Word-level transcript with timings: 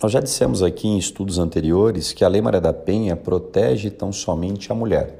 Nós 0.00 0.12
já 0.12 0.20
dissemos 0.20 0.62
aqui 0.62 0.86
em 0.86 0.96
estudos 0.96 1.40
anteriores 1.40 2.12
que 2.12 2.24
a 2.24 2.28
Lei 2.28 2.40
Maria 2.40 2.60
da 2.60 2.72
Penha 2.72 3.16
protege 3.16 3.90
tão 3.90 4.12
somente 4.12 4.70
a 4.70 4.74
mulher. 4.74 5.18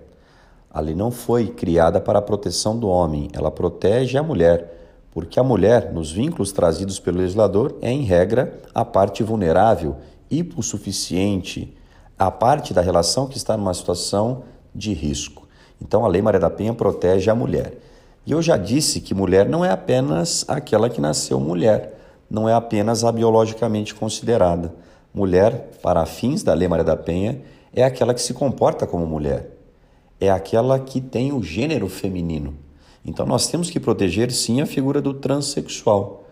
A 0.70 0.78
lei 0.78 0.94
não 0.94 1.10
foi 1.10 1.48
criada 1.48 2.00
para 2.00 2.20
a 2.20 2.22
proteção 2.22 2.78
do 2.78 2.86
homem, 2.86 3.28
ela 3.32 3.50
protege 3.50 4.16
a 4.16 4.22
mulher, 4.22 5.00
porque 5.10 5.40
a 5.40 5.42
mulher, 5.42 5.92
nos 5.92 6.12
vínculos 6.12 6.52
trazidos 6.52 7.00
pelo 7.00 7.18
legislador, 7.18 7.74
é, 7.82 7.90
em 7.90 8.02
regra, 8.02 8.56
a 8.72 8.84
parte 8.84 9.24
vulnerável, 9.24 9.96
hipossuficiente, 10.30 11.76
a 12.16 12.30
parte 12.30 12.72
da 12.72 12.80
relação 12.80 13.26
que 13.26 13.36
está 13.36 13.56
numa 13.56 13.74
situação 13.74 14.44
de 14.72 14.92
risco. 14.92 15.48
Então, 15.82 16.04
a 16.04 16.08
Lei 16.08 16.22
Maria 16.22 16.38
da 16.38 16.50
Penha 16.50 16.72
protege 16.72 17.28
a 17.28 17.34
mulher. 17.34 17.78
E 18.24 18.30
eu 18.30 18.40
já 18.40 18.56
disse 18.56 19.00
que 19.00 19.12
mulher 19.12 19.48
não 19.48 19.64
é 19.64 19.72
apenas 19.72 20.44
aquela 20.46 20.88
que 20.88 21.00
nasceu 21.00 21.40
mulher 21.40 21.97
não 22.30 22.48
é 22.48 22.54
apenas 22.54 23.04
a 23.04 23.12
biologicamente 23.12 23.94
considerada. 23.94 24.74
Mulher, 25.14 25.70
para 25.82 26.04
fins 26.06 26.42
da 26.42 26.54
Lei 26.54 26.68
Maria 26.68 26.84
da 26.84 26.96
Penha, 26.96 27.40
é 27.72 27.82
aquela 27.82 28.14
que 28.14 28.22
se 28.22 28.34
comporta 28.34 28.86
como 28.86 29.06
mulher, 29.06 29.50
é 30.20 30.30
aquela 30.30 30.78
que 30.78 31.00
tem 31.00 31.32
o 31.32 31.42
gênero 31.42 31.88
feminino. 31.88 32.54
Então 33.04 33.24
nós 33.24 33.46
temos 33.46 33.70
que 33.70 33.80
proteger 33.80 34.30
sim 34.30 34.60
a 34.60 34.66
figura 34.66 35.00
do 35.00 35.14
transexual. 35.14 36.24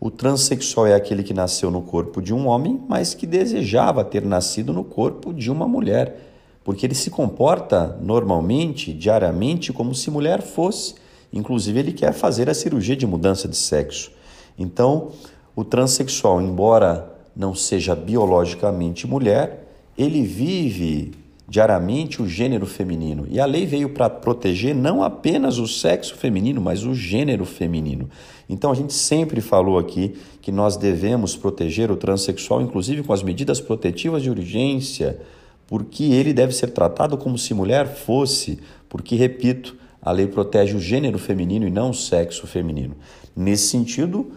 O 0.00 0.10
transexual 0.10 0.86
é 0.86 0.94
aquele 0.94 1.22
que 1.22 1.34
nasceu 1.34 1.70
no 1.70 1.82
corpo 1.82 2.22
de 2.22 2.32
um 2.32 2.46
homem, 2.46 2.80
mas 2.88 3.14
que 3.14 3.26
desejava 3.26 4.04
ter 4.04 4.24
nascido 4.24 4.72
no 4.72 4.84
corpo 4.84 5.32
de 5.32 5.50
uma 5.50 5.66
mulher, 5.66 6.20
porque 6.62 6.86
ele 6.86 6.94
se 6.94 7.10
comporta 7.10 7.98
normalmente, 8.00 8.92
diariamente, 8.92 9.72
como 9.72 9.94
se 9.94 10.10
mulher 10.10 10.42
fosse. 10.42 10.94
Inclusive, 11.32 11.80
ele 11.80 11.92
quer 11.92 12.12
fazer 12.12 12.48
a 12.48 12.54
cirurgia 12.54 12.94
de 12.94 13.06
mudança 13.06 13.48
de 13.48 13.56
sexo. 13.56 14.12
Então, 14.56 15.10
o 15.58 15.64
transexual, 15.64 16.40
embora 16.40 17.12
não 17.34 17.52
seja 17.52 17.92
biologicamente 17.92 19.08
mulher, 19.08 19.66
ele 19.98 20.22
vive 20.22 21.10
diariamente 21.48 22.22
o 22.22 22.28
gênero 22.28 22.64
feminino. 22.64 23.26
E 23.28 23.40
a 23.40 23.44
lei 23.44 23.66
veio 23.66 23.88
para 23.88 24.08
proteger 24.08 24.72
não 24.72 25.02
apenas 25.02 25.58
o 25.58 25.66
sexo 25.66 26.14
feminino, 26.14 26.60
mas 26.60 26.84
o 26.84 26.94
gênero 26.94 27.44
feminino. 27.44 28.08
Então 28.48 28.70
a 28.70 28.74
gente 28.76 28.92
sempre 28.92 29.40
falou 29.40 29.80
aqui 29.80 30.14
que 30.40 30.52
nós 30.52 30.76
devemos 30.76 31.34
proteger 31.34 31.90
o 31.90 31.96
transexual, 31.96 32.62
inclusive 32.62 33.02
com 33.02 33.12
as 33.12 33.24
medidas 33.24 33.60
protetivas 33.60 34.22
de 34.22 34.30
urgência, 34.30 35.18
porque 35.66 36.04
ele 36.04 36.32
deve 36.32 36.52
ser 36.52 36.68
tratado 36.68 37.18
como 37.18 37.36
se 37.36 37.52
mulher 37.52 37.96
fosse, 37.96 38.60
porque, 38.88 39.16
repito, 39.16 39.74
a 40.00 40.12
lei 40.12 40.28
protege 40.28 40.76
o 40.76 40.80
gênero 40.80 41.18
feminino 41.18 41.66
e 41.66 41.70
não 41.70 41.90
o 41.90 41.94
sexo 41.94 42.46
feminino. 42.46 42.94
Nesse 43.34 43.66
sentido, 43.66 44.30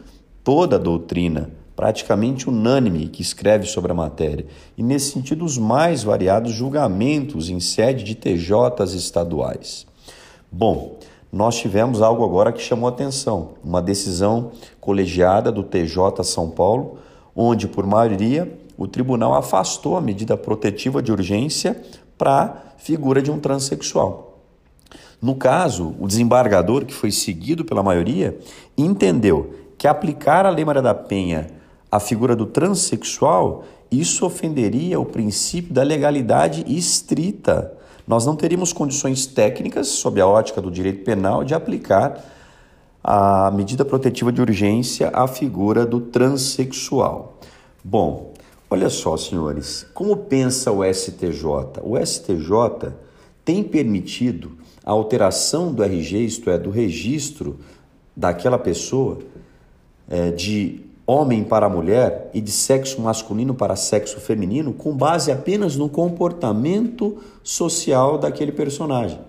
toda 0.44 0.76
a 0.76 0.80
doutrina, 0.80 1.52
praticamente 1.76 2.50
unânime, 2.50 3.08
que 3.08 3.22
escreve 3.22 3.66
sobre 3.66 3.92
a 3.92 3.96
matéria, 3.96 4.46
e 4.78 4.84
nesse 4.84 5.12
sentido 5.12 5.46
os 5.46 5.58
mais 5.58 6.04
variados 6.04 6.52
julgamentos 6.54 7.50
em 7.50 7.60
sede 7.60 8.04
de 8.04 8.16
TJs 8.16 8.94
estaduais. 8.94 9.86
Bom, 10.52 10.98
nós 11.32 11.58
tivemos 11.58 12.02
algo 12.02 12.26
agora 12.26 12.52
que 12.52 12.62
chamou 12.62 12.90
atenção, 12.90 13.52
uma 13.64 13.82
decisão 13.82 14.52
colegiada 14.80 15.52
do 15.52 15.64
TJ 15.64 16.24
São 16.24 16.50
Paulo, 16.50 16.98
onde 17.36 17.68
por 17.68 17.86
maioria 17.86 18.60
o 18.78 18.88
tribunal 18.88 19.34
afastou 19.36 19.96
a 19.96 20.02
medida 20.02 20.36
protetiva 20.36 21.02
de 21.02 21.12
urgência 21.12 21.82
para 22.18 22.44
a 22.44 22.54
figura 22.78 23.22
de 23.22 23.32
um 23.32 23.40
transexual. 23.40 24.40
No 25.22 25.36
caso, 25.36 25.96
o 26.00 26.08
desembargador, 26.08 26.84
que 26.84 26.94
foi 26.94 27.12
seguido 27.12 27.64
pela 27.64 27.84
maioria, 27.84 28.38
entendeu 28.76 29.61
que 29.82 29.88
aplicar 29.88 30.46
a 30.46 30.52
Lei 30.52 30.64
Maria 30.64 30.80
da 30.80 30.94
Penha 30.94 31.48
à 31.92 32.00
figura 32.00 32.36
do 32.36 32.46
transexual, 32.46 33.64
isso 33.90 34.24
ofenderia 34.28 35.00
o 35.00 35.06
princípio 35.06 35.74
da 35.74 35.82
legalidade 35.82 36.64
estrita. 36.68 37.74
Nós 38.08 38.24
não 38.24 38.36
teríamos 38.36 38.72
condições 38.72 39.26
técnicas, 39.26 39.88
sob 39.88 40.22
a 40.22 40.28
ótica 40.28 40.62
do 40.62 40.70
direito 40.70 41.04
penal, 41.04 41.44
de 41.44 41.56
aplicar 41.56 42.24
a 43.04 43.50
medida 43.50 43.84
protetiva 43.84 44.32
de 44.32 44.40
urgência 44.40 45.10
à 45.16 45.28
figura 45.28 45.84
do 45.84 46.00
transexual. 46.00 47.40
Bom, 47.84 48.34
olha 48.70 48.88
só, 48.88 49.18
senhores, 49.18 49.88
como 49.96 50.16
pensa 50.16 50.72
o 50.72 50.84
STJ? 50.86 51.82
O 51.82 51.98
STJ 51.98 52.94
tem 53.44 53.64
permitido 53.64 54.52
a 54.86 54.92
alteração 54.92 55.74
do 55.74 55.84
RG, 55.84 56.24
isto 56.24 56.52
é, 56.52 56.60
do 56.60 56.70
registro 56.70 57.60
daquela 58.16 58.60
pessoa, 58.60 59.18
é, 60.12 60.30
de 60.30 60.82
homem 61.08 61.44
para 61.44 61.70
mulher 61.70 62.30
e 62.34 62.42
de 62.42 62.52
sexo 62.52 63.02
masculino 63.02 63.54
para 63.54 63.76
sexo 63.78 64.20
feminino 64.20 64.74
com 64.74 64.94
base 64.94 65.32
apenas 65.32 65.78
no 65.78 65.90
comportamento 65.90 67.18
social 67.42 68.18
daquele 68.18 68.52
personagem. 68.52 69.20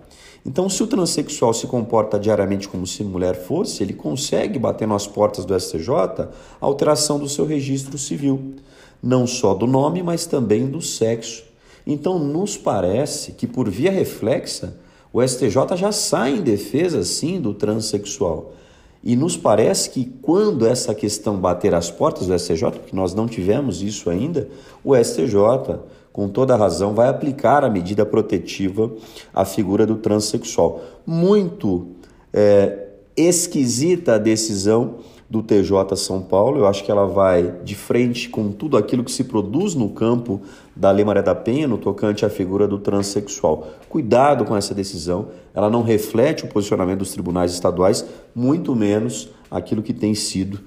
Então, 0.45 0.69
se 0.69 0.83
o 0.83 0.89
transexual 0.89 1.55
se 1.55 1.69
comporta 1.69 2.19
diariamente 2.19 2.69
como 2.69 2.85
se 2.85 3.05
mulher 3.05 3.37
fosse, 3.37 3.83
ele 3.83 3.93
consegue 3.93 4.59
bater 4.59 4.89
nas 4.89 5.07
portas 5.07 5.45
do 5.45 5.59
STJ 5.59 5.89
a 5.91 6.29
alteração 6.61 7.17
do 7.17 7.29
seu 7.29 7.47
registro 7.47 7.97
civil, 7.97 8.55
não 9.01 9.25
só 9.25 9.55
do 9.55 9.69
nome, 9.69 10.03
mas 10.03 10.27
também 10.27 10.67
do 10.67 10.83
sexo. 10.83 11.45
Então, 11.87 12.19
nos 12.19 12.57
parece 12.57 13.33
que, 13.33 13.47
por 13.47 13.71
via 13.71 13.93
reflexa, 13.93 14.77
o 15.13 15.23
STJ 15.23 15.77
já 15.77 15.93
sai 15.93 16.35
em 16.39 16.43
defesa, 16.43 17.05
sim, 17.05 17.41
do 17.41 17.55
transexual. 17.55 18.53
E 19.03 19.17
nos 19.17 19.37
parece 19.37 19.91
que 19.91 20.05
quando 20.23 20.67
essa 20.67 20.95
questão 20.95 21.37
bater 21.37 21.75
as 21.75 21.91
portas 21.91 22.27
do 22.27 22.39
STJ, 22.39 22.71
porque 22.71 22.95
nós 22.95 23.15
não 23.15 23.27
tivemos 23.27 23.83
isso 23.83 24.09
ainda, 24.09 24.49
o 24.85 24.95
STJ, 24.97 25.81
com 26.13 26.29
toda 26.29 26.57
razão, 26.57 26.95
vai 26.95 27.09
aplicar 27.09 27.65
a 27.65 27.71
medida 27.71 28.07
protetiva 28.07 28.93
à 29.35 29.45
figura 29.45 29.85
do 29.85 29.97
transexual. 29.97 30.83
Muito 31.05 31.89
é, 32.33 32.87
esquisita 33.17 34.15
a 34.15 34.19
decisão 34.19 34.99
do 35.33 35.43
TJ 35.43 35.97
São 35.97 36.21
Paulo. 36.21 36.59
Eu 36.59 36.67
acho 36.67 36.85
que 36.85 36.91
ela 36.91 37.07
vai 37.07 37.55
de 37.65 37.75
frente 37.75 38.29
com 38.29 38.53
tudo 38.53 38.77
aquilo 38.77 39.03
que 39.03 39.11
se 39.11 39.25
produz 39.25 39.75
no 39.75 39.89
campo 39.89 40.43
da 40.77 40.91
Lei 40.91 41.07
Maria 41.07 41.23
da 41.23 41.35
Penha 41.35 41.67
no 41.67 41.79
tocante 41.79 42.27
à 42.27 42.29
figura 42.29 42.69
do 42.69 42.79
transexual. 42.79 43.67
Cuidado 43.89 44.45
com 44.45 44.55
essa 44.55 44.75
decisão, 44.75 45.29
ela 45.55 45.71
não 45.71 45.83
reflete 45.83 46.45
o 46.45 46.49
posicionamento 46.49 46.99
dos 46.99 47.13
tribunais 47.13 47.51
estaduais, 47.51 48.05
muito 48.35 48.77
menos 48.77 49.31
aquilo 49.51 49.81
que 49.83 49.95
tem 49.95 50.15
sido 50.15 50.61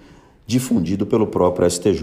difundido 0.48 1.06
pelo 1.06 1.28
próprio 1.28 1.70
STJ. 1.70 2.02